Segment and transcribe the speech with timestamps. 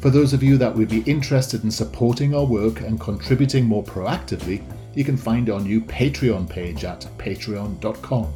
[0.00, 3.84] For those of you that would be interested in supporting our work and contributing more
[3.84, 4.62] proactively,
[4.94, 8.32] you can find our new Patreon page at patreon.com.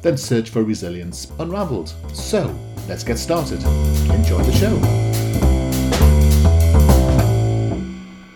[0.00, 1.92] Then search for Resilience Unraveled.
[2.14, 3.62] So, let's get started.
[4.10, 5.11] Enjoy the show.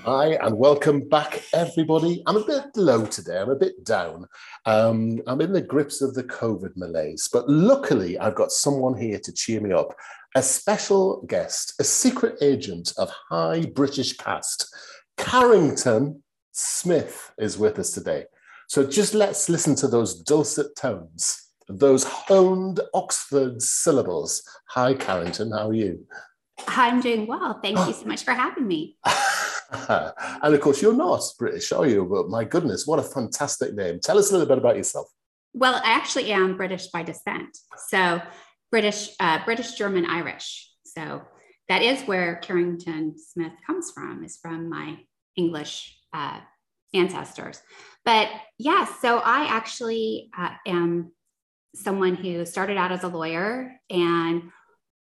[0.09, 2.23] Hi, and welcome back, everybody.
[2.29, 3.41] I'm a bit low today.
[3.41, 4.29] I'm a bit down.
[4.65, 9.19] Um, I'm in the grips of the COVID malaise, but luckily, I've got someone here
[9.19, 9.97] to cheer me up
[10.37, 14.73] a special guest, a secret agent of high British caste,
[15.17, 18.27] Carrington Smith, is with us today.
[18.69, 24.41] So just let's listen to those dulcet tones, those honed Oxford syllables.
[24.69, 26.07] Hi, Carrington, how are you?
[26.61, 27.59] Hi, I'm doing well.
[27.61, 28.99] Thank you so much for having me.
[30.42, 32.05] and of course, you're not British, are you?
[32.05, 34.00] But my goodness, what a fantastic name.
[34.00, 35.09] Tell us a little bit about yourself.
[35.55, 37.56] Well, I actually am British by descent.
[37.89, 38.20] So
[38.70, 40.70] British, uh, British, German, Irish.
[40.84, 41.22] So
[41.69, 44.98] that is where Carrington Smith comes from, is from my
[45.37, 46.41] English uh,
[46.94, 47.61] ancestors.
[48.05, 48.28] But
[48.59, 51.12] yeah, so I actually uh, am
[51.75, 54.50] someone who started out as a lawyer and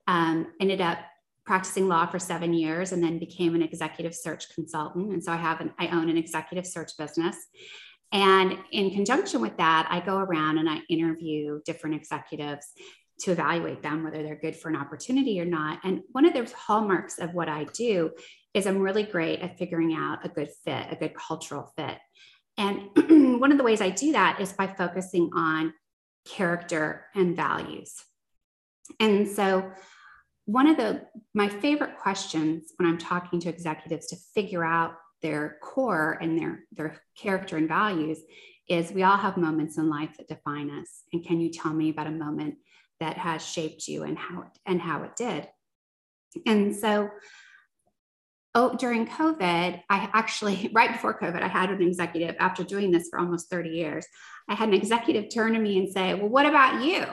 [0.07, 0.99] um, ended up
[1.45, 5.11] practicing law for seven years and then became an executive search consultant.
[5.11, 7.35] And so I have an, I own an executive search business.
[8.11, 12.67] And in conjunction with that, I go around and I interview different executives
[13.21, 15.79] to evaluate them, whether they're good for an opportunity or not.
[15.83, 18.11] And one of the hallmarks of what I do
[18.53, 21.97] is I'm really great at figuring out a good fit, a good cultural fit.
[22.57, 22.89] And
[23.39, 25.73] one of the ways I do that is by focusing on
[26.25, 27.95] character and values.
[28.99, 29.71] And so
[30.45, 31.01] one of the
[31.33, 36.65] my favorite questions when I'm talking to executives to figure out their core and their
[36.71, 38.19] their character and values
[38.69, 41.03] is we all have moments in life that define us.
[41.11, 42.55] And can you tell me about a moment
[42.99, 45.47] that has shaped you and how it, and how it did.
[46.45, 47.09] And so
[48.55, 53.07] oh, during COVID, I actually, right before COVID, I had an executive, after doing this
[53.09, 54.05] for almost 30 years,
[54.47, 57.05] I had an executive turn to me and say, Well, what about you?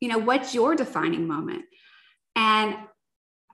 [0.00, 1.64] You know, what's your defining moment?
[2.36, 2.76] And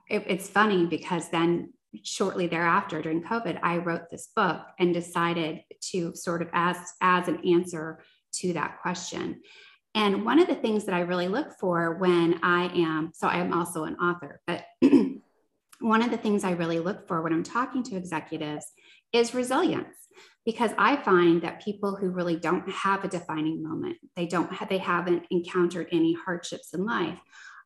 [0.09, 1.73] it, it's funny because then
[2.03, 7.27] shortly thereafter during COVID, I wrote this book and decided to sort of as, as
[7.27, 7.99] an answer
[8.33, 9.41] to that question.
[9.95, 13.37] And one of the things that I really look for when I am, so I
[13.37, 14.65] am also an author, but
[15.79, 18.65] one of the things I really look for when I'm talking to executives
[19.11, 19.95] is resilience
[20.45, 24.69] because I find that people who really don't have a defining moment, they don't have,
[24.69, 27.19] they haven't encountered any hardships in life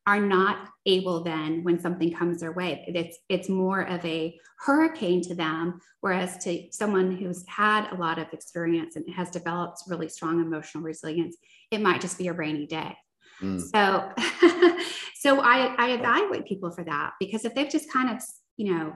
[0.06, 5.22] are not able then when something comes their way it's it's more of a hurricane
[5.22, 10.10] to them whereas to someone who's had a lot of experience and has developed really
[10.10, 11.38] strong emotional resilience
[11.72, 12.96] it might just be a rainy day
[13.42, 13.62] mm.
[13.62, 14.12] so
[15.16, 18.22] so I, I evaluate people for that because if they've just kind of
[18.58, 18.94] you know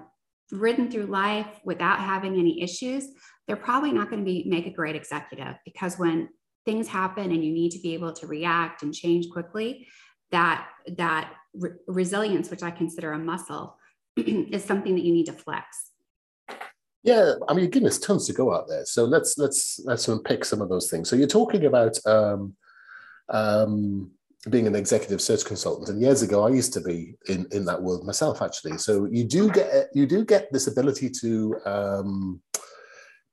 [0.52, 3.08] ridden through life without having any issues
[3.48, 6.28] they're probably not going to be make a great executive because when
[6.66, 9.88] things happen and you need to be able to react and change quickly
[10.32, 10.68] that
[10.98, 13.78] that re- resilience which i consider a muscle
[14.18, 15.92] is something that you need to flex.
[17.04, 18.86] Yeah i mean goodness tons to go out there.
[18.86, 21.10] So let's let's let's unpick some of those things.
[21.10, 22.56] So you're talking about um,
[23.30, 24.12] um,
[24.50, 25.90] being an executive search consultant.
[25.90, 28.78] And years ago i used to be in in that world myself actually.
[28.78, 32.42] So you do get you do get this ability to um,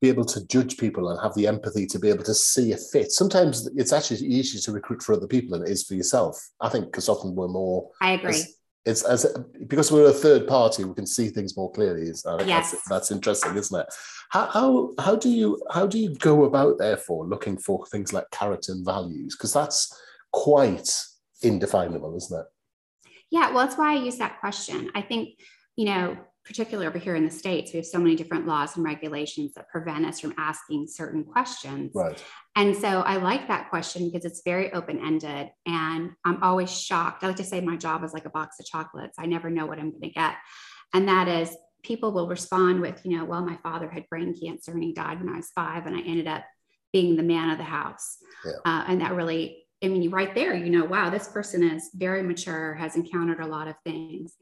[0.04, 2.76] be able to judge people and have the empathy to be able to see a
[2.76, 3.10] fit.
[3.10, 6.38] Sometimes it's actually easier to recruit for other people than it is for yourself.
[6.60, 7.90] I think because often we're more.
[8.02, 8.36] I agree.
[8.36, 9.26] It's, it's as
[9.66, 12.06] because we're a third party, we can see things more clearly.
[12.06, 12.22] Yes.
[12.22, 13.86] that's, that's interesting, isn't it?
[14.28, 18.30] How, how how do you how do you go about therefore looking for things like
[18.30, 19.36] character and values?
[19.36, 19.98] Because that's
[20.32, 20.90] quite
[21.40, 22.46] indefinable, isn't it?
[23.30, 24.90] Yeah, well, that's why I use that question.
[24.94, 25.38] I think
[25.76, 28.84] you know particularly over here in the States, we have so many different laws and
[28.84, 31.90] regulations that prevent us from asking certain questions.
[31.94, 32.22] Right.
[32.54, 35.50] And so I like that question because it's very open ended.
[35.66, 37.24] And I'm always shocked.
[37.24, 39.16] I like to say my job is like a box of chocolates.
[39.18, 40.34] I never know what I'm going to get.
[40.92, 44.72] And that is, people will respond with, you know, well, my father had brain cancer
[44.72, 46.44] and he died when I was five, and I ended up
[46.92, 48.18] being the man of the house.
[48.44, 48.52] Yeah.
[48.64, 52.22] Uh, and that really, I mean, right there, you know, wow, this person is very
[52.22, 54.34] mature, has encountered a lot of things.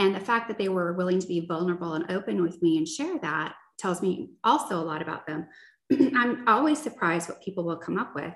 [0.00, 2.88] And the fact that they were willing to be vulnerable and open with me and
[2.88, 5.46] share that tells me also a lot about them.
[6.16, 8.32] I'm always surprised what people will come up with.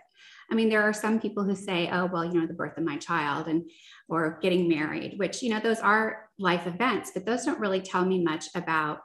[0.51, 2.85] I mean, there are some people who say, oh, well, you know, the birth of
[2.85, 3.63] my child and
[4.11, 8.05] or getting married, which, you know, those are life events, but those don't really tell
[8.05, 8.99] me much about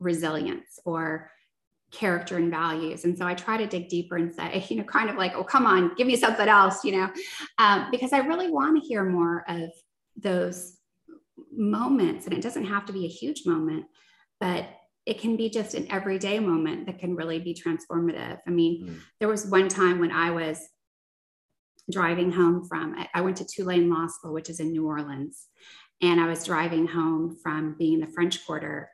[0.00, 1.30] resilience or
[1.92, 3.04] character and values.
[3.04, 5.44] And so I try to dig deeper and say, you know, kind of like, oh,
[5.44, 7.10] come on, give me something else, you know,
[7.58, 9.70] um, because I really want to hear more of
[10.16, 10.78] those
[11.56, 12.26] moments.
[12.26, 13.86] And it doesn't have to be a huge moment,
[14.40, 14.66] but
[15.06, 18.38] it can be just an everyday moment that can really be transformative.
[18.46, 19.00] I mean, mm.
[19.20, 20.60] there was one time when I was
[21.90, 25.46] driving home from, I went to Tulane Law School, which is in New Orleans.
[26.00, 28.90] And I was driving home from being in the French Quarter.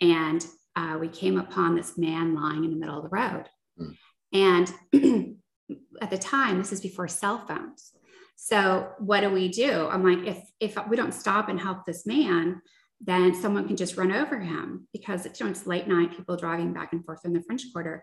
[0.00, 3.44] And uh, we came upon this man lying in the middle of the road.
[3.80, 3.96] Mm.
[4.32, 5.36] And
[6.02, 7.92] at the time, this is before cell phones.
[8.36, 9.88] So what do we do?
[9.88, 12.60] I'm like, if if we don't stop and help this man,
[13.00, 16.36] then someone can just run over him because it's, you know, it's late night, people
[16.36, 18.02] driving back and forth in the French Quarter.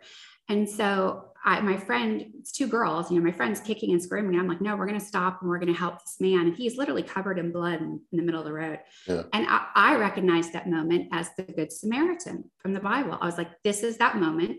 [0.50, 4.40] And so I, my friend, it's two girls, you know, my friend's kicking and screaming.
[4.40, 6.48] I'm like, no, we're going to stop and we're going to help this man.
[6.48, 8.80] And he's literally covered in blood in, in the middle of the road.
[9.08, 9.24] Yeah.
[9.34, 13.18] And I, I recognized that moment as the Good Samaritan from the Bible.
[13.20, 14.58] I was like, this is that moment.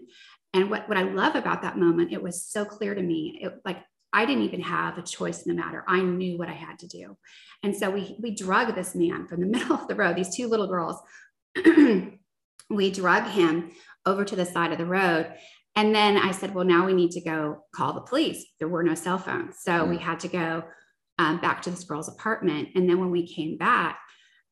[0.53, 3.39] And what, what I love about that moment, it was so clear to me.
[3.41, 3.79] It like
[4.15, 5.85] I didn't even have a choice in the matter.
[5.89, 7.17] I knew what I had to do.
[7.63, 10.47] And so we, we drug this man from the middle of the road, these two
[10.47, 10.97] little girls.
[12.71, 13.73] we drug him
[14.07, 15.35] over to the side of the road.
[15.77, 18.47] And then I said, well, now we need to go call the police.
[18.61, 19.57] There were no cell phones.
[19.61, 19.91] So mm.
[19.91, 20.63] we had to go
[21.19, 22.69] um, back to this girl's apartment.
[22.77, 23.99] And then when we came back,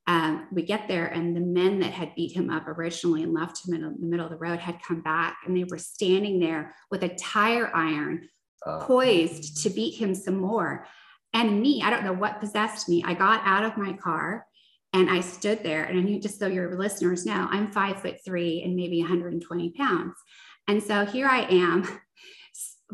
[0.08, 3.66] um, we get there and the men that had beat him up originally and left
[3.66, 6.74] him in the middle of the road had come back and they were standing there
[6.90, 8.28] with a tire iron
[8.66, 10.86] uh, poised to beat him some more.
[11.34, 13.02] And me, I don't know what possessed me.
[13.06, 14.46] I got out of my car
[14.92, 15.84] and I stood there.
[15.84, 19.70] And I knew, just so your listeners know, I'm five foot three and maybe 120
[19.70, 20.14] pounds.
[20.68, 22.00] And so here I am,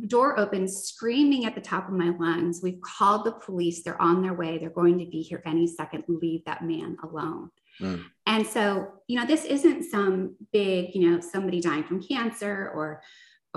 [0.06, 2.61] door open, screaming at the top of my lungs.
[2.62, 3.82] We've called the police.
[3.82, 4.59] They're on their way.
[4.59, 6.05] They're going to be here any second.
[6.06, 7.50] Leave that man alone.
[7.81, 8.05] Mm.
[8.26, 13.03] And so, you know, this isn't some big, you know, somebody dying from cancer or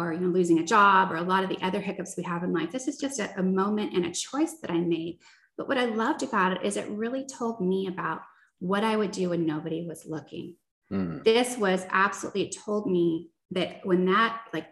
[0.02, 2.44] or you know losing a job or a lot of the other hiccups we have
[2.44, 5.20] in life this is just a, a moment and a choice that i made.
[5.58, 8.22] But what i loved about it is it really told me about
[8.60, 10.56] what i would do when nobody was looking.
[10.92, 11.24] Mm.
[11.24, 14.68] this was absolutely it told me that when that like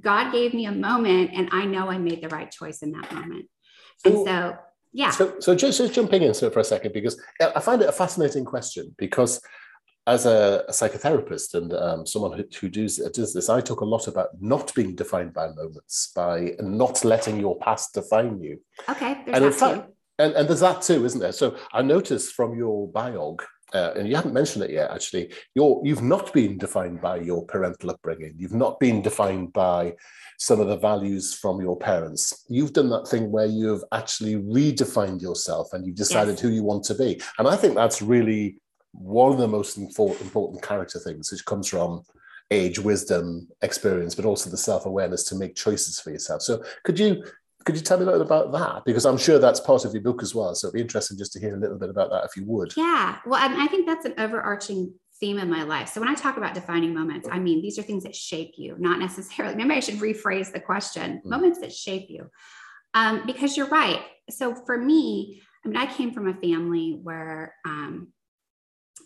[0.00, 3.12] god gave me a moment and i know i made the right choice in that
[3.12, 3.46] moment.
[4.04, 4.56] And so
[4.92, 5.10] yeah.
[5.10, 8.44] so, so just, just jumping in for a second because i find it a fascinating
[8.44, 9.40] question because
[10.08, 13.84] as a, a psychotherapist and um, someone who, who does, does this, I talk a
[13.84, 18.58] lot about not being defined by moments, by not letting your past define you.
[18.88, 21.32] Okay, and in fact, and, and there's that too, isn't there?
[21.32, 23.42] So I noticed from your biog,
[23.74, 27.44] uh, and you haven't mentioned it yet, actually, you're, you've not been defined by your
[27.44, 28.32] parental upbringing.
[28.38, 29.94] You've not been defined by
[30.38, 32.46] some of the values from your parents.
[32.48, 36.40] You've done that thing where you've actually redefined yourself and you've decided yes.
[36.40, 37.20] who you want to be.
[37.38, 38.56] And I think that's really
[38.92, 42.02] one of the most important character things, which comes from
[42.50, 46.42] age, wisdom, experience, but also the self-awareness to make choices for yourself.
[46.42, 47.24] So could you
[47.64, 48.84] could you tell me a little bit about that?
[48.86, 50.54] Because I'm sure that's part of your book as well.
[50.54, 52.72] So it'd be interesting just to hear a little bit about that if you would.
[52.76, 53.18] Yeah.
[53.26, 55.88] Well, I, mean, I think that's an overarching theme in my life.
[55.88, 58.76] So when I talk about defining moments, I mean these are things that shape you,
[58.78, 59.54] not necessarily.
[59.56, 61.28] Maybe I should rephrase the question: mm.
[61.28, 62.30] moments that shape you,
[62.94, 64.00] um, because you're right.
[64.30, 68.12] So for me, I mean, I came from a family where um,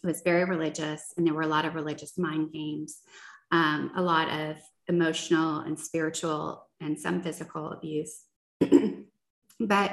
[0.03, 2.99] was very religious, and there were a lot of religious mind games,
[3.51, 4.57] um, a lot of
[4.89, 8.25] emotional and spiritual and some physical abuse.
[9.61, 9.93] but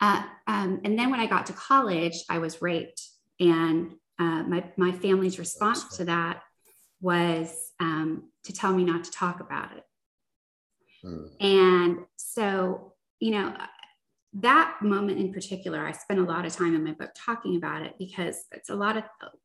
[0.00, 3.02] uh, um, and then when I got to college, I was raped,
[3.40, 6.42] and uh, my my family's response to that
[7.00, 9.84] was um, to tell me not to talk about it.
[11.04, 11.28] Mm.
[11.40, 13.54] And so, you know,
[14.40, 17.82] that moment in particular, I spent a lot of time in my book talking about
[17.82, 19.04] it because it's a lot of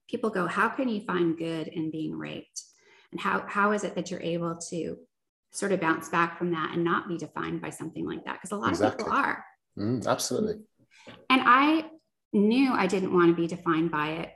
[0.09, 2.63] people go, How can you find good in being raped?
[3.11, 4.97] And how, how is it that you're able to
[5.51, 8.35] sort of bounce back from that and not be defined by something like that?
[8.35, 9.03] Because a lot exactly.
[9.03, 9.45] of people are.
[9.77, 10.55] Mm, absolutely.
[11.29, 11.85] And I
[12.33, 14.31] knew I didn't want to be defined by it.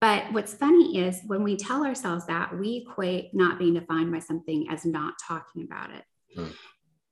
[0.00, 4.18] But what's funny is when we tell ourselves that, we equate not being defined by
[4.18, 6.04] something as not talking about it.
[6.34, 6.50] Hmm.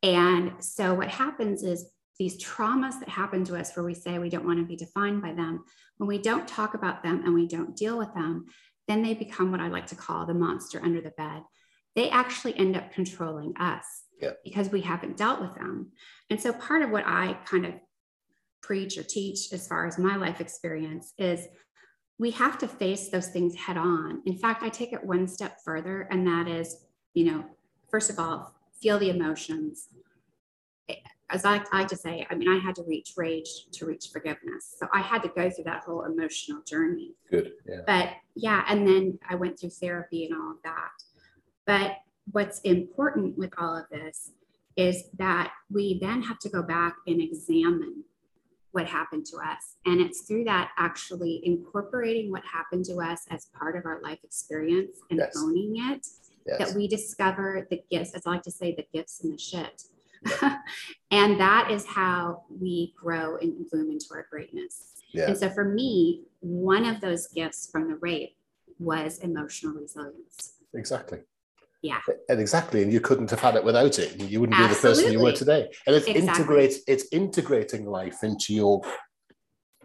[0.02, 1.88] And so what happens is
[2.20, 5.22] these traumas that happen to us where we say we don't want to be defined
[5.22, 5.64] by them,
[5.96, 8.44] when we don't talk about them and we don't deal with them,
[8.86, 11.40] then they become what I like to call the monster under the bed.
[11.96, 13.86] They actually end up controlling us
[14.20, 14.32] yeah.
[14.44, 15.92] because we haven't dealt with them.
[16.28, 17.72] And so part of what I kind of
[18.62, 21.48] preach or teach as far as my life experience is
[22.18, 24.20] we have to face those things head on.
[24.26, 26.84] In fact, I take it one step further, and that is,
[27.14, 27.46] you know,
[27.90, 29.88] first of all, feel the emotions.
[31.32, 34.76] As I like to say, I mean, I had to reach rage to reach forgiveness.
[34.78, 37.14] So I had to go through that whole emotional journey.
[37.30, 37.52] Good.
[37.66, 37.80] Yeah.
[37.86, 40.90] But yeah, and then I went through therapy and all of that.
[41.66, 41.96] But
[42.32, 44.32] what's important with all of this
[44.76, 48.04] is that we then have to go back and examine
[48.72, 49.76] what happened to us.
[49.84, 54.20] And it's through that actually incorporating what happened to us as part of our life
[54.22, 55.36] experience and yes.
[55.36, 56.06] owning it
[56.46, 56.58] yes.
[56.58, 59.82] that we discover the gifts, as I like to say, the gifts and the shit.
[60.26, 60.58] Yeah.
[61.10, 64.92] and that is how we grow and bloom into our greatness.
[65.12, 65.26] Yeah.
[65.28, 68.36] And so for me, one of those gifts from the rape
[68.78, 70.54] was emotional resilience.
[70.74, 71.20] Exactly.
[71.82, 72.00] Yeah.
[72.28, 72.82] And exactly.
[72.82, 74.20] And you couldn't have had it without it.
[74.20, 74.74] You wouldn't Absolutely.
[74.74, 75.70] be the person you were today.
[75.86, 76.28] And it's exactly.
[76.28, 78.82] integrates it's integrating life into your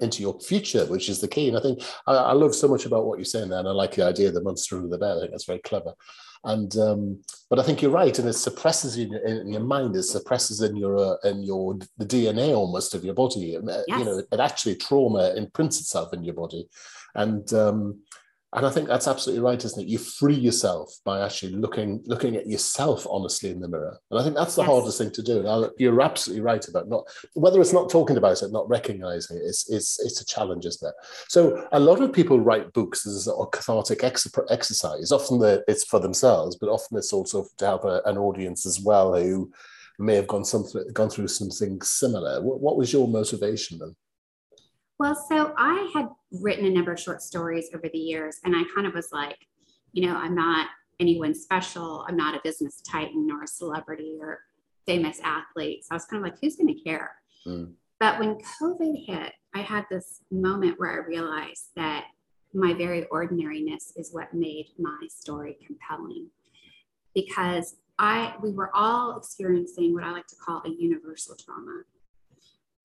[0.01, 1.47] into your future, which is the key.
[1.47, 3.59] And I think I, I, love so much about what you're saying there.
[3.59, 5.17] And I like the idea of the monster under the bed.
[5.17, 5.93] I think that's very clever.
[6.43, 10.03] And um, but I think you're right, and it suppresses in, in your mind, it
[10.03, 13.57] suppresses in your uh, in your the DNA almost of your body.
[13.65, 13.83] Yes.
[13.87, 16.69] You know, it actually trauma imprints itself in your body,
[17.15, 17.99] and um,
[18.55, 19.89] and I think that's absolutely right, isn't it?
[19.89, 24.23] You free yourself by actually looking looking at yourself honestly in the mirror, and I
[24.23, 24.71] think that's the yes.
[24.71, 25.43] hardest thing to do.
[25.43, 29.43] Now, you're absolutely right about not whether it's not talking about it, not recognizing it.
[29.45, 30.95] It's it's it's a challenge, isn't it?
[31.27, 35.11] So a lot of people write books as a cathartic ex- exercise.
[35.11, 38.79] Often the, it's for themselves, but often it's also to help a, an audience as
[38.79, 39.51] well who
[39.99, 42.41] may have gone something gone through something similar.
[42.41, 43.95] What, what was your motivation then?
[44.99, 48.63] Well, so I had written a number of short stories over the years, and I
[48.73, 49.37] kind of was like,
[49.91, 50.67] you know, I'm not
[50.99, 52.05] anyone special.
[52.07, 54.39] I'm not a business titan or a celebrity or
[54.85, 55.83] famous athlete.
[55.83, 57.11] So I was kind of like, who's going to care?
[57.45, 57.73] Mm.
[57.99, 62.05] But when COVID hit, I had this moment where I realized that
[62.53, 66.27] my very ordinariness is what made my story compelling
[67.13, 71.83] because I we were all experiencing what I like to call a universal trauma.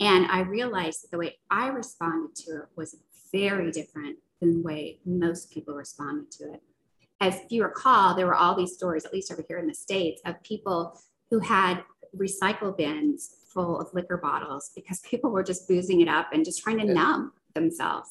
[0.00, 2.96] And I realized that the way I responded to it was
[3.32, 6.62] very different than the way most people responded to it.
[7.20, 10.22] As you recall, there were all these stories, at least over here in the States,
[10.24, 11.84] of people who had
[12.16, 16.62] recycle bins full of liquor bottles because people were just boozing it up and just
[16.62, 18.10] trying to numb themselves.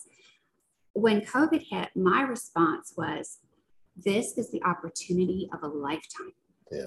[0.94, 3.40] When COVID hit, my response was,
[3.96, 6.34] this is the opportunity of a lifetime.
[6.72, 6.86] Yeah.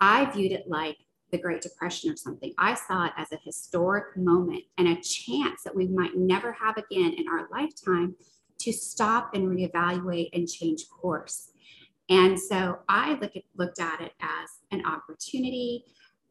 [0.00, 0.96] I viewed it like
[1.34, 2.54] the Great Depression or something.
[2.58, 6.76] I saw it as a historic moment and a chance that we might never have
[6.76, 8.14] again in our lifetime
[8.60, 11.50] to stop and reevaluate and change course.
[12.08, 15.84] And so I look at, looked at it as an opportunity.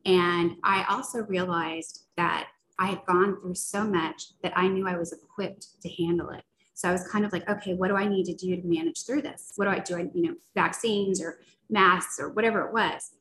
[0.06, 2.48] And I also realized that
[2.80, 6.44] I had gone through so much that I knew I was equipped to handle it.
[6.76, 9.06] So I was kind of like, okay, what do I need to do to manage
[9.06, 9.52] through this?
[9.58, 9.98] What do I do?
[9.98, 13.12] I, you know, vaccines or masks or whatever it was.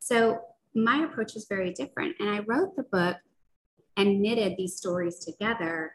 [0.00, 0.40] So
[0.84, 2.16] my approach was very different.
[2.20, 3.16] And I wrote the book
[3.96, 5.92] and knitted these stories together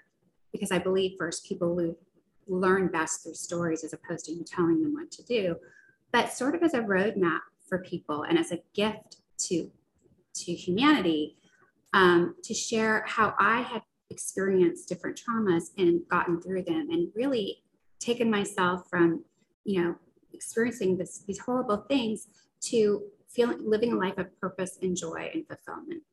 [0.51, 1.95] because I believe first people
[2.47, 5.55] learn best through stories as opposed to you telling them what to do,
[6.11, 9.71] but sort of as a roadmap for people and as a gift to
[10.35, 11.37] to humanity
[11.93, 17.63] um, to share how I had experienced different traumas and gotten through them and really
[17.99, 19.23] taken myself from
[19.63, 19.95] you know
[20.33, 22.27] experiencing this, these horrible things
[22.59, 26.03] to feeling living a life of purpose and joy and fulfillment.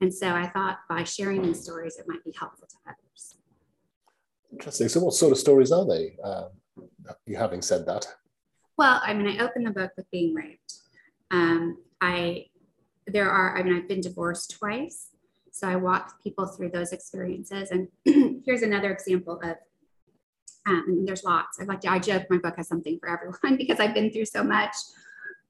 [0.00, 3.36] And so I thought by sharing these stories, it might be helpful to others.
[4.52, 4.88] Interesting.
[4.88, 6.16] So, what sort of stories are they?
[6.22, 6.48] Uh,
[7.26, 8.06] you having said that?
[8.76, 10.74] Well, I mean, I opened the book with being raped.
[11.30, 12.46] Um, I
[13.06, 13.58] there are.
[13.58, 15.08] I mean, I've been divorced twice,
[15.50, 17.70] so I walk people through those experiences.
[17.70, 17.88] And
[18.44, 19.56] here's another example of.
[20.66, 21.58] Um, there's lots.
[21.60, 21.90] I like to.
[21.90, 24.74] I joke my book has something for everyone because I've been through so much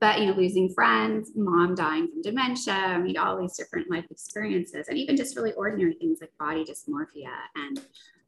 [0.01, 4.05] but you know losing friends mom dying from dementia i mean all these different life
[4.11, 7.81] experiences and even just really ordinary things like body dysmorphia and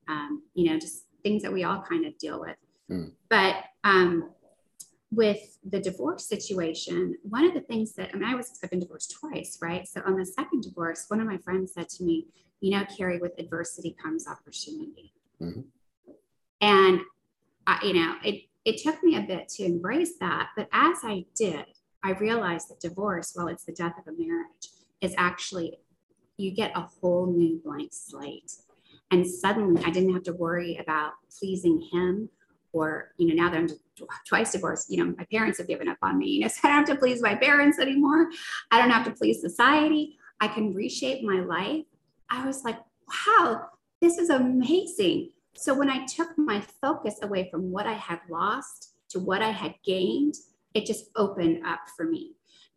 [0.08, 2.56] um, you know just things that we all kind of deal with
[2.90, 3.10] mm.
[3.28, 4.30] but um,
[5.12, 8.80] with the divorce situation one of the things that i mean i was i've been
[8.80, 12.26] divorced twice right so on the second divorce one of my friends said to me
[12.60, 15.60] you know carrie with adversity comes opportunity mm-hmm.
[16.60, 17.00] and
[17.66, 20.50] I, you know, it, it took me a bit to embrace that.
[20.56, 21.64] But as I did,
[22.04, 24.68] I realized that divorce, while it's the death of a marriage,
[25.00, 25.78] is actually,
[26.36, 28.52] you get a whole new blank slate.
[29.10, 32.28] And suddenly I didn't have to worry about pleasing him
[32.72, 33.68] or, you know, now that I'm
[34.28, 36.28] twice divorced, you know, my parents have given up on me.
[36.28, 38.28] You know, so I don't have to please my parents anymore.
[38.70, 40.16] I don't have to please society.
[40.40, 41.84] I can reshape my life.
[42.30, 42.78] I was like,
[43.26, 43.66] wow,
[44.00, 45.30] this is amazing.
[45.54, 49.50] So when I took my focus away from what I had lost to what I
[49.50, 50.34] had gained,
[50.74, 52.32] it just opened up for me.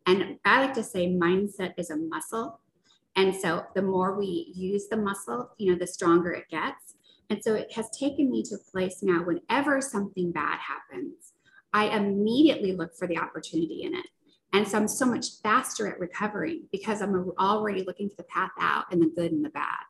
[0.06, 2.60] And I like to say mindset is a muscle.
[3.16, 6.94] And so the more we use the muscle, you know, the stronger it gets.
[7.30, 11.32] And so it has taken me to a place now, whenever something bad happens,
[11.72, 14.06] I immediately look for the opportunity in it.
[14.52, 18.52] And so I'm so much faster at recovering because I'm already looking for the path
[18.60, 19.80] out and the good and the bad.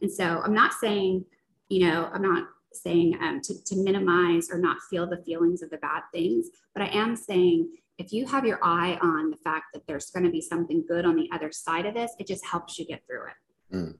[0.00, 1.24] And so I'm not saying,
[1.68, 5.70] you know, I'm not saying um, to, to minimize or not feel the feelings of
[5.70, 9.66] the bad things, but I am saying if you have your eye on the fact
[9.72, 12.44] that there's going to be something good on the other side of this, it just
[12.44, 13.76] helps you get through it.
[13.76, 13.94] Mm.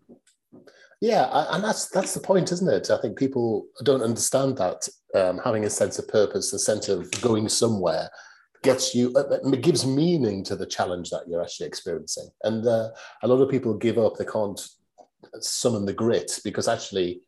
[1.00, 2.90] Yeah, and that's that's the point, isn't it?
[2.90, 7.10] I think people don't understand that um, having a sense of purpose, a sense of
[7.20, 8.08] going somewhere,
[8.62, 12.28] gets you uh, it gives meaning to the challenge that you're actually experiencing.
[12.44, 12.90] And uh,
[13.22, 14.60] a lot of people give up; they can't
[15.40, 17.20] summon the grit because actually,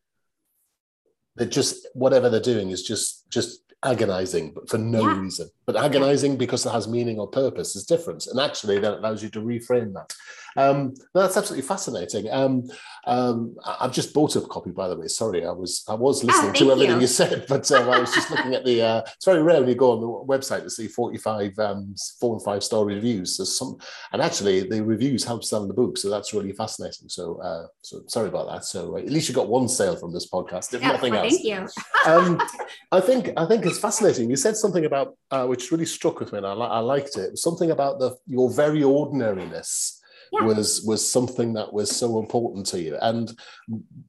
[1.37, 5.21] they're just whatever they're doing is just just agonizing, but for no yeah.
[5.21, 5.49] reason.
[5.66, 8.26] But agonizing because it has meaning or purpose is different.
[8.26, 10.14] And actually, that allows you to reframe that.
[10.56, 12.30] Um, that's absolutely fascinating.
[12.30, 12.64] Um,
[13.06, 15.06] um, I've just bought a copy, by the way.
[15.06, 17.88] Sorry, I was I was ah, listening oh, to everything you, you said, but uh,
[17.88, 18.82] I was just looking at the.
[18.82, 22.35] Uh, it's very rare when you go on the website to see forty-five um, four
[22.35, 23.37] and five star reviews.
[23.37, 23.76] There's some,
[24.12, 27.08] and actually the reviews help sell the book, so that's really fascinating.
[27.08, 28.64] So, uh, so sorry about that.
[28.64, 31.35] So at least you got one sale from this podcast, if yeah, nothing well, else.
[31.35, 32.11] Thank you.
[32.11, 32.40] um,
[32.92, 34.30] I think I think it's fascinating.
[34.30, 37.38] You said something about uh, which really struck with me, and I, I liked it.
[37.38, 40.44] Something about the your very ordinariness yeah.
[40.44, 43.32] was was something that was so important to you, and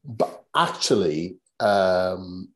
[0.03, 1.37] but actually.
[1.59, 2.49] Um,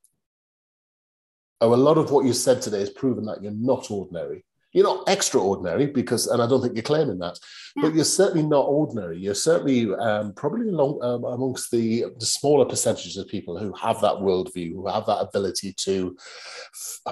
[1.60, 4.46] oh, a lot of what you said today has proven that you're not ordinary.
[4.74, 7.38] You're not extraordinary because, and I don't think you're claiming that,
[7.76, 7.84] yeah.
[7.84, 9.18] but you're certainly not ordinary.
[9.18, 14.00] You're certainly um, probably along, um, amongst the, the smaller percentages of people who have
[14.02, 16.16] that worldview, who have that ability to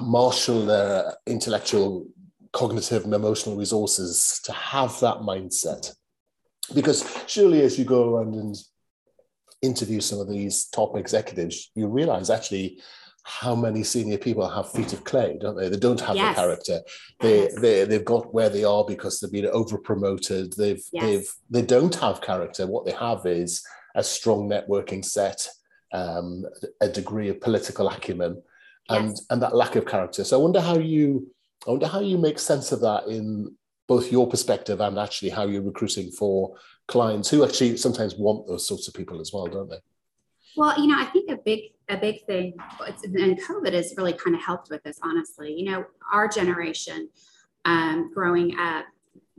[0.01, 2.07] marshal their intellectual,
[2.53, 5.93] cognitive, and emotional resources to have that mindset.
[6.73, 8.55] Because surely, as you go around and
[9.61, 12.79] interview some of these top executives, you realize actually
[13.23, 15.69] how many senior people have feet of clay, don't they?
[15.69, 16.36] They don't have yes.
[16.36, 16.82] the character.
[17.19, 17.60] They yes.
[17.60, 20.53] they they've got where they are because they've been over promoted.
[20.53, 21.03] They've yes.
[21.03, 22.67] they've they don't have character.
[22.67, 23.63] What they have is
[23.95, 25.47] a strong networking set,
[25.93, 26.45] um,
[26.82, 28.41] a degree of political acumen,
[28.89, 30.23] and and that lack of character.
[30.23, 31.32] So I wonder how you
[31.67, 33.55] I wonder how you make sense of that in
[33.88, 36.55] both your perspective and actually how you're recruiting for
[36.88, 39.79] clients who actually sometimes want those sorts of people as well, don't they?
[40.55, 42.54] Well, you know, I think a big a big thing,
[43.04, 44.99] and COVID has really kind of helped with this.
[45.04, 47.10] Honestly, you know, our generation,
[47.65, 48.86] um, growing up,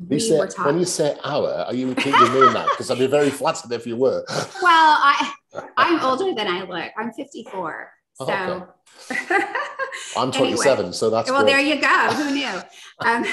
[0.08, 0.66] we say, were taught.
[0.66, 2.68] When you say our, are you including me in that?
[2.70, 4.24] Because I'd be very flattered if you were.
[4.62, 5.32] Well, I
[5.76, 6.92] I'm older than I look.
[6.96, 7.90] I'm 54.
[8.14, 8.26] So.
[8.28, 8.68] Oh,
[9.10, 9.44] okay.
[10.16, 11.42] I'm 27, anyway, so that's well.
[11.42, 11.52] Great.
[11.52, 11.88] There you go.
[11.88, 12.60] Who knew?
[13.02, 13.24] Um,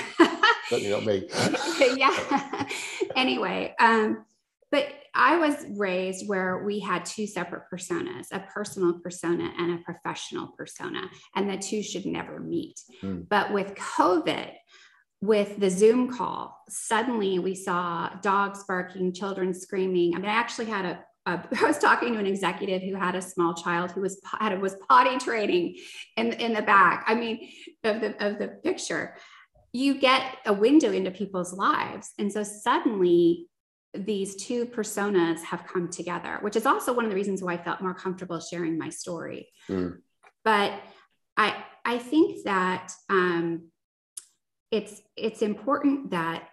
[0.70, 1.28] Certainly not me.
[1.98, 2.68] yeah.
[3.18, 4.24] anyway, um,
[4.78, 9.84] but I was raised where we had two separate personas, a personal persona and a
[9.84, 12.80] professional persona, and the two should never meet.
[13.02, 13.28] Mm.
[13.28, 14.52] But with COVID,
[15.22, 20.14] with the Zoom call, suddenly we saw dogs barking, children screaming.
[20.14, 23.16] I mean, I actually had a, a I was talking to an executive who had
[23.16, 25.78] a small child who was had was potty training
[26.18, 27.06] in in the back.
[27.08, 27.50] I mean,
[27.84, 29.16] of the of the picture,
[29.74, 33.48] you get a window into people's lives, and so suddenly
[34.06, 37.58] these two personas have come together, which is also one of the reasons why I
[37.58, 39.50] felt more comfortable sharing my story.
[39.70, 39.98] Mm.
[40.44, 40.82] But
[41.36, 43.70] I I think that um,
[44.72, 46.50] it's it's important that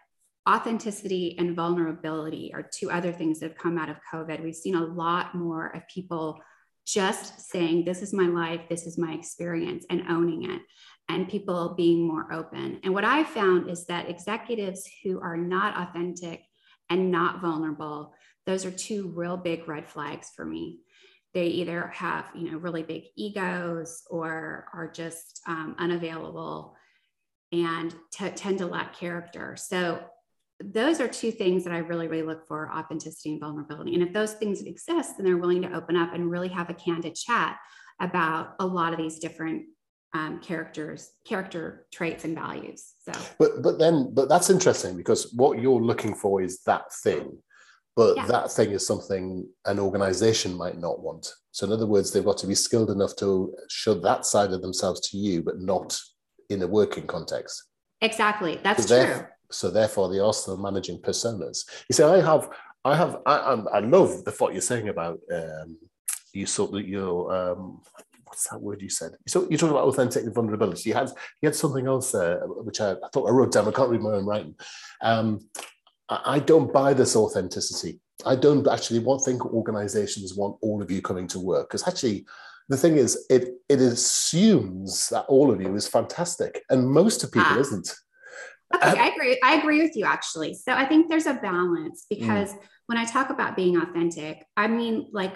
[0.48, 4.42] authenticity and vulnerability are two other things that have come out of COVID.
[4.42, 6.40] We've seen a lot more of people
[6.86, 10.60] just saying, "This is my life, this is my experience," and owning it.
[11.08, 12.80] And people being more open.
[12.82, 16.42] And what I found is that executives who are not authentic
[16.90, 18.14] and not vulnerable,
[18.46, 20.80] those are two real big red flags for me.
[21.32, 26.76] They either have, you know, really big egos or are just um, unavailable
[27.52, 29.56] and t- tend to lack character.
[29.56, 30.00] So
[30.60, 33.94] those are two things that I really, really look for authenticity and vulnerability.
[33.94, 36.74] And if those things exist, then they're willing to open up and really have a
[36.74, 37.58] candid chat
[38.00, 39.64] about a lot of these different
[40.14, 42.92] um, characters, character traits, and values.
[43.04, 47.36] So, but but then but that's interesting because what you're looking for is that thing,
[47.96, 48.26] but Yeah.
[48.28, 51.32] that thing is something an organization might not want.
[51.50, 54.62] So in other words, they've got to be skilled enough to show that side of
[54.62, 55.98] themselves to you, but not
[56.48, 57.64] in a working context.
[58.00, 59.26] exactly, that's So true.
[59.50, 61.64] So therefore, they are still managing personas.
[61.88, 62.48] You see, I have,
[62.84, 63.36] I have, I,
[63.72, 65.76] I love the thought you're saying about um,
[66.32, 67.80] you sort of your um,
[68.34, 69.12] what's that word you said?
[69.12, 70.90] You so you talking about authentic vulnerability.
[70.90, 71.08] You had
[71.40, 73.68] you had something else there which I, I thought I wrote down.
[73.68, 74.56] I can't read my own writing.
[75.00, 75.38] Um,
[76.08, 78.00] I, I don't buy this authenticity.
[78.26, 82.26] I don't actually want think organizations want all of you coming to work because actually
[82.68, 87.30] the thing is it it assumes that all of you is fantastic and most of
[87.30, 87.60] people Ah.
[87.60, 87.88] isn't.
[88.74, 89.38] Okay, I agree.
[89.44, 90.54] I agree with you actually.
[90.54, 92.18] So I think there's a balance Mm.
[92.18, 92.50] because
[92.86, 95.34] when I talk about being authentic, I mean like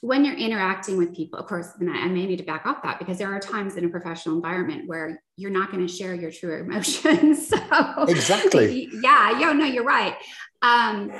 [0.00, 2.82] when you're interacting with people, of course, and I, I may need to back off
[2.82, 6.14] that because there are times in a professional environment where you're not going to share
[6.14, 7.48] your true emotions.
[7.48, 7.58] so
[8.08, 8.88] Exactly.
[8.92, 10.16] yeah, yeah, no, you're right.
[10.62, 11.12] Um,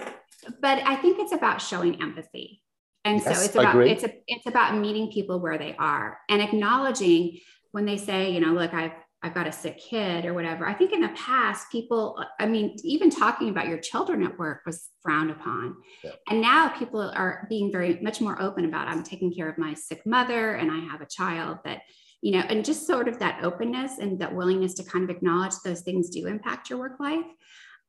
[0.60, 2.62] but I think it's about showing empathy.
[3.04, 6.42] And Yes, so it's about it's a, it's about meeting people where they are and
[6.42, 7.38] acknowledging
[7.70, 8.92] when they say, you know, look, I've
[9.26, 10.68] I've got a sick kid or whatever.
[10.68, 14.60] I think in the past, people, I mean, even talking about your children at work
[14.64, 15.76] was frowned upon.
[16.04, 16.12] Yeah.
[16.30, 19.74] And now people are being very much more open about I'm taking care of my
[19.74, 21.80] sick mother and I have a child that,
[22.22, 25.54] you know, and just sort of that openness and that willingness to kind of acknowledge
[25.64, 27.26] those things do impact your work life.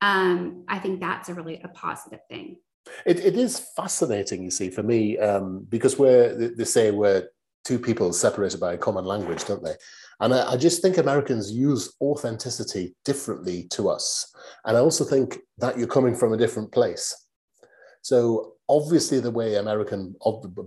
[0.02, 2.58] Um, I think that's a really a positive thing.
[3.06, 7.28] It, it is fascinating, you see, for me, um, because we're they- they say we're
[7.68, 9.76] two people separated by a common language, don't they?
[10.22, 14.34] And I, I just think Americans use authenticity differently to us,
[14.66, 17.14] and I also think that you're coming from a different place.
[18.02, 20.16] So obviously, the way American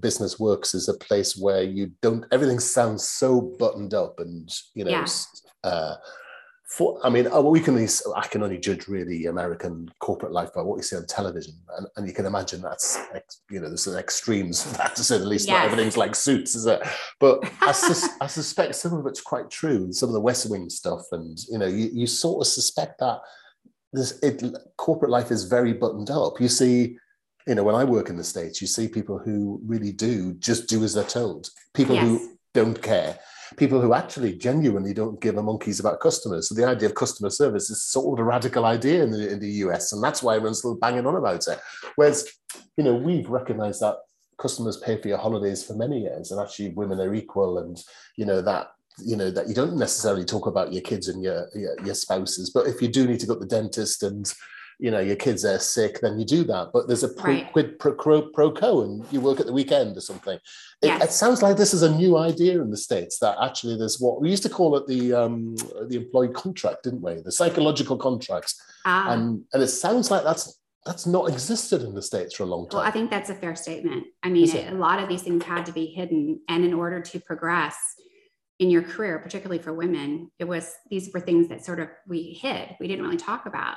[0.01, 4.85] business works is a place where you don't everything sounds so buttoned up, and you
[4.85, 4.91] know.
[4.91, 5.07] Yeah.
[5.65, 5.97] Uh,
[6.71, 10.55] for, I mean, uh, we can only, I can only judge really American corporate life
[10.55, 12.97] by what you see on television, and, and you can imagine that's
[13.51, 15.49] you know there's some extremes of that to say the least.
[15.49, 16.81] Not everything's like suits, is it?
[17.19, 20.49] But I, sus- I suspect some of it's quite true, and some of the West
[20.49, 23.19] Wing stuff, and you know, you, you sort of suspect that
[23.93, 24.41] this it
[24.77, 26.41] corporate life is very buttoned up.
[26.41, 26.97] You see,
[27.49, 30.69] you know, when I work in the states, you see people who really do just
[30.69, 31.51] do as they're told.
[31.75, 32.05] People Yes.
[32.05, 33.19] who don't care
[33.57, 36.49] people who actually genuinely don't give a monkeys about customers.
[36.49, 39.41] So the idea of customer service is sort of a radical idea in the, in
[39.41, 41.61] the US, and that's why everyone's still banging on about it.
[41.97, 42.29] Whereas,
[42.77, 43.97] you know, we've recognized that
[44.39, 47.83] customers pay for your holidays for many years, and actually women are equal, and
[48.17, 51.49] you know that you know that you don't necessarily talk about your kids and your
[51.55, 54.33] your, your spouses, but if you do need to go to the dentist and
[54.81, 56.71] you know your kids are sick, then you do that.
[56.73, 57.53] But there's a pro, Right.
[57.53, 60.39] quid pro, pro, pro quo, and you work at the weekend or something.
[60.83, 61.05] It, Yes.
[61.05, 64.21] it sounds like this is a new idea in the states that actually there's what
[64.21, 65.55] we used to call it the um,
[65.89, 67.15] the employee contract, didn't we?
[67.21, 72.01] The psychological contracts, Ah, and and it sounds like that's that's not existed in the
[72.01, 72.79] states for a long time.
[72.79, 74.07] well, I think that's a fair statement.
[74.23, 74.73] I mean, it?
[74.73, 76.41] a lot of these things had to be hidden.
[76.49, 77.77] And in order to progress
[78.59, 82.39] in your career, particularly for women, it was these were things that sort of we
[82.41, 83.77] hid, we didn't really talk about.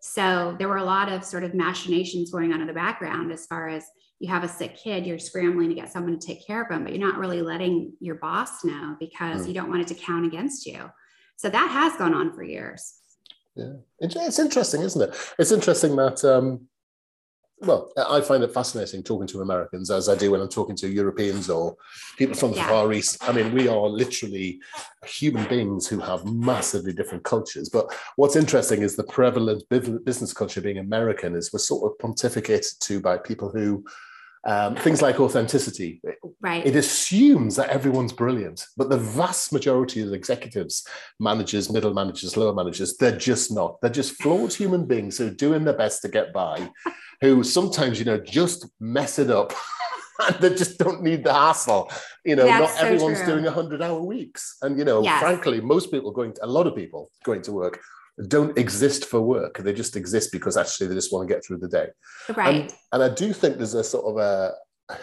[0.00, 3.46] So there were a lot of sort of machinations going on in the background as
[3.46, 3.84] far as
[4.20, 6.82] you have a sick kid, you're scrambling to get someone to take care of them,
[6.84, 9.48] but you're not really letting your boss know because Mm.
[9.48, 10.90] you don't want it to count against you.
[11.36, 12.94] So that has gone on for years.
[13.54, 15.16] Yeah, it's interesting, isn't it?
[15.38, 16.24] It's interesting that.
[16.24, 16.68] Um,
[17.60, 20.88] well, I find it fascinating talking to Americans as I do when I'm talking to
[20.88, 21.76] Europeans or
[22.16, 22.68] people from the Yeah.
[22.68, 23.18] Far East.
[23.20, 24.60] I mean, we are literally
[25.04, 27.68] human beings who have massively different cultures.
[27.68, 32.78] But what's interesting is the prevalent business culture being American is we're sort of pontificated
[32.80, 33.84] to by people who
[34.44, 36.00] um, things like authenticity.
[36.40, 36.64] Right.
[36.64, 40.86] It assumes that everyone's brilliant, but the vast majority of executives,
[41.18, 43.80] managers, middle managers, lower managers, they're just not.
[43.80, 46.70] They're just flawed human beings who are doing their best to get by,
[47.20, 49.52] who sometimes, you know, just mess it up.
[50.26, 51.90] and they just don't need the hassle.
[52.24, 53.34] You know, That's not so everyone's true.
[53.34, 54.56] doing 100 hour weeks.
[54.62, 55.20] And, you know, Yes.
[55.20, 57.80] frankly, most people going to, a lot of people going to work
[58.26, 59.58] don't exist for work.
[59.58, 61.88] They just exist because actually they just want to get through the day.
[62.34, 62.62] right.
[62.62, 64.54] And, and I do think there's a sort of a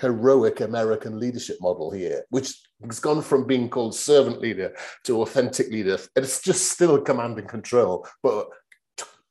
[0.01, 4.75] heroic American leadership model here, which has gone from being called servant leader
[5.05, 5.97] to authentic leader.
[6.15, 8.47] And it's just still command and control, but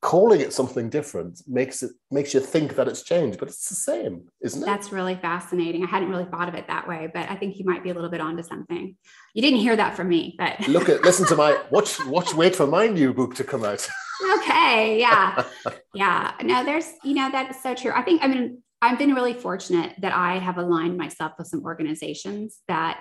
[0.05, 3.75] calling it something different makes it makes you think that it's changed, but it's the
[3.75, 4.67] same, isn't it?
[4.67, 5.83] That's really fascinating.
[5.83, 7.95] I hadn't really thought of it that way, but I think you might be a
[7.95, 8.97] little bit onto something.
[9.33, 12.55] You didn't hear that from me, but Look at listen to my watch watch wait
[12.55, 13.89] for my new book to come out.
[14.37, 15.01] okay.
[15.01, 15.45] Yeah.
[15.95, 16.33] Yeah.
[16.43, 17.93] No, there's, you know, that's so true.
[17.95, 21.63] I think, I mean, I've been really fortunate that I have aligned myself with some
[21.65, 22.99] organizations that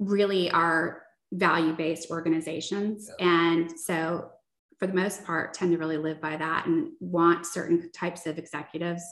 [0.00, 3.08] really are value based organizations.
[3.20, 3.52] Yeah.
[3.52, 4.32] And so,
[4.78, 8.38] for the most part, tend to really live by that and want certain types of
[8.38, 9.02] executives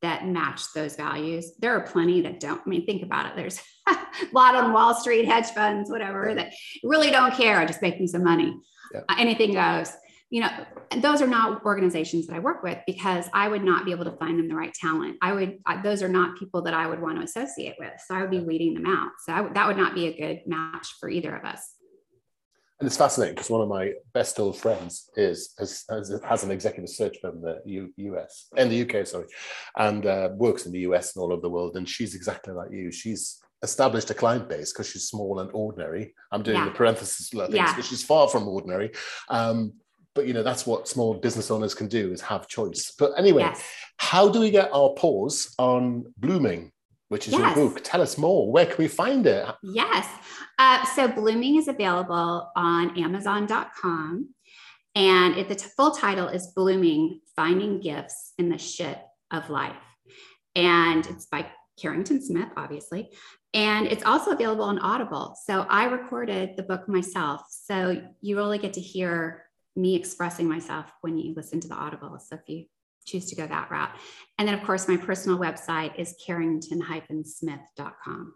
[0.00, 1.52] that match those values.
[1.60, 2.60] There are plenty that don't.
[2.66, 3.36] I mean, think about it.
[3.36, 3.96] There's a
[4.32, 7.58] lot on Wall Street, hedge funds, whatever, that really don't care.
[7.58, 8.56] I just making some money.
[8.92, 9.02] Yeah.
[9.08, 9.92] Uh, anything goes
[10.32, 10.48] you know,
[11.02, 14.16] those are not organizations that I work with because I would not be able to
[14.16, 15.18] find them the right talent.
[15.20, 17.92] I would, I, those are not people that I would want to associate with.
[18.06, 19.10] So I would be weeding them out.
[19.26, 21.71] So that would not be a good match for either of us.
[22.82, 26.50] And it's fascinating because one of my best old friends is has, has, has an
[26.50, 29.26] executive search firm in the U, US, in the UK, sorry,
[29.76, 31.76] and uh, works in the US and all over the world.
[31.76, 32.90] And she's exactly like you.
[32.90, 36.12] She's established a client base because she's small and ordinary.
[36.32, 36.64] I'm doing yeah.
[36.64, 37.82] the parenthesis things because yeah.
[37.82, 38.90] she's far from ordinary.
[39.28, 39.74] Um,
[40.16, 43.44] but you know that's what small business owners can do is have choice but anyway
[43.44, 43.64] yes.
[43.96, 46.70] how do we get our paws on blooming
[47.12, 47.54] which is yes.
[47.56, 48.50] your book tell us more.
[48.50, 49.46] Where can we find it?
[49.62, 50.08] Yes.
[50.58, 54.34] Uh, so blooming is available on amazon.com
[54.94, 58.98] and it, the t- full title is blooming finding gifts in the shit
[59.30, 59.76] of life.
[60.56, 61.46] And it's by
[61.78, 63.10] carrington smith obviously.
[63.52, 65.36] And it's also available on audible.
[65.44, 67.42] So i recorded the book myself.
[67.50, 69.44] So you really get to hear
[69.76, 72.18] me expressing myself when you listen to the Audible.
[72.18, 72.64] So if you
[73.04, 73.90] choose to go that route.
[74.38, 78.34] And then, of course, my personal website is carrington-smith.com.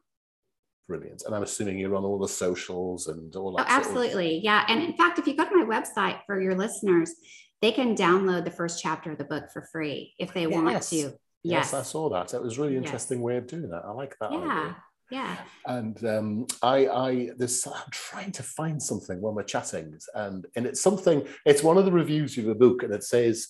[0.89, 1.23] Brilliant.
[1.27, 3.67] And I'm assuming you're on all the socials and all that.
[3.69, 4.39] Oh, absolutely.
[4.39, 4.65] Of- yeah.
[4.69, 7.13] And in fact, if you go to my website for your listeners,
[7.61, 10.53] they can download the first chapter of the book for free if they yes.
[10.53, 10.97] want to.
[10.97, 11.13] Yes.
[11.43, 11.75] yes.
[11.75, 12.35] I saw that.
[12.35, 13.25] It was really interesting yes.
[13.25, 13.83] way of doing that.
[13.85, 14.33] I like that.
[14.33, 14.39] Yeah.
[14.39, 14.77] Idea.
[15.11, 15.37] Yeah.
[15.67, 20.67] And um, I, I, this, I'm trying to find something when we're chatting, and and
[20.67, 21.27] it's something.
[21.45, 23.49] It's one of the reviews of the book, and it says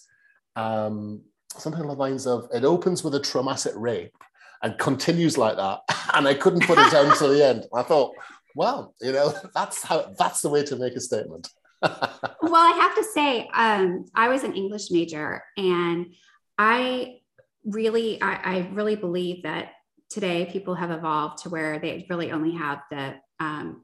[0.57, 1.23] um,
[1.57, 4.17] something along the lines of, "It opens with a traumatic rape
[4.63, 5.81] and continues like that,"
[6.15, 7.67] and I couldn't put it down to the end.
[7.75, 8.13] I thought,
[8.55, 11.49] well, you know, that's how that's the way to make a statement.
[11.83, 16.15] well, I have to say, um, I was an English major, and
[16.59, 17.19] I
[17.65, 19.73] really, I, I really believe that
[20.09, 23.83] today people have evolved to where they really only have the um,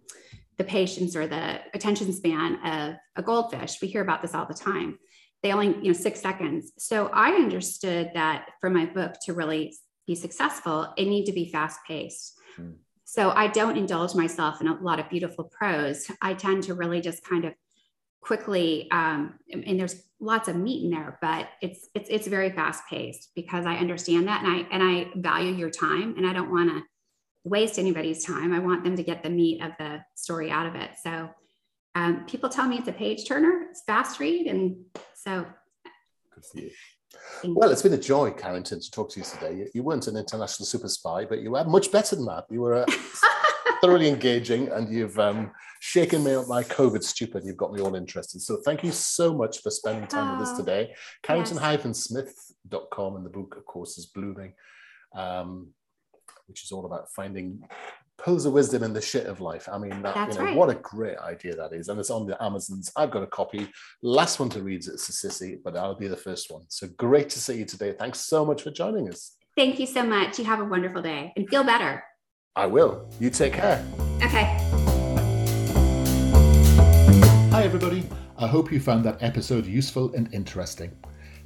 [0.58, 3.80] the patience or the attention span of a goldfish.
[3.80, 4.98] We hear about this all the time.
[5.42, 6.72] They only, you know, six seconds.
[6.78, 9.74] So I understood that for my book to really
[10.06, 12.38] be successful, it need to be fast paced.
[12.58, 12.76] Mm.
[13.04, 16.10] So I don't indulge myself in a lot of beautiful prose.
[16.20, 17.54] I tend to really just kind of
[18.22, 22.84] quickly um, and there's lots of meat in there but it's it's it's very fast
[22.88, 26.50] paced because i understand that and i and i value your time and i don't
[26.50, 26.82] want to
[27.42, 30.76] waste anybody's time i want them to get the meat of the story out of
[30.76, 31.28] it so
[31.94, 34.76] um, people tell me it's a page turner it's fast read and
[35.14, 35.46] so
[36.34, 36.70] good for you
[37.44, 39.66] well, it's been a joy, Carrington, to talk to you today.
[39.74, 42.46] You, weren't an international super spy, but you were much better than that.
[42.50, 42.86] You were a
[43.80, 45.50] thoroughly engaging, and you've um,
[45.80, 47.44] shaken me up my COVID stupid.
[47.44, 48.40] You've got me all interested.
[48.40, 50.94] So thank you so much for spending time oh, with us oh, today.
[51.22, 54.54] Carrington-Smith.com, and the book, of course, is Blooming,
[55.14, 55.68] um,
[56.46, 57.62] which is all about finding
[58.22, 59.68] pearls of wisdom in the shit of life.
[59.70, 60.56] I mean, that, you know, right.
[60.56, 61.88] what a great idea that is.
[61.88, 62.92] And it's on the Amazons.
[62.96, 63.68] I've got a copy.
[64.02, 66.62] Last one to read is a Sissy, but I'll be the first one.
[66.68, 67.92] So great to see you today.
[67.92, 69.36] Thanks so much for joining us.
[69.56, 70.38] Thank you so much.
[70.38, 72.04] You have a wonderful day and feel better.
[72.54, 73.10] I will.
[73.18, 73.84] You take care.
[74.22, 74.56] Okay.
[77.50, 78.04] Hi, everybody.
[78.38, 80.96] I hope you found that episode useful and interesting.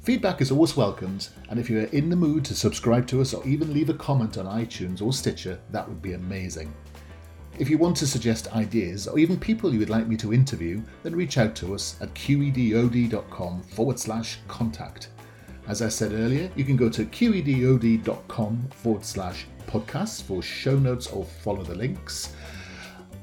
[0.07, 3.33] Feedback is always welcomed, and if you are in the mood to subscribe to us
[3.33, 6.73] or even leave a comment on iTunes or Stitcher, that would be amazing.
[7.59, 10.81] If you want to suggest ideas or even people you would like me to interview,
[11.03, 15.09] then reach out to us at qedod.com forward slash contact.
[15.67, 21.07] As I said earlier, you can go to qedod.com forward slash podcasts for show notes
[21.07, 22.33] or follow the links.